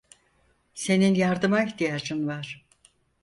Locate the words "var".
2.27-2.65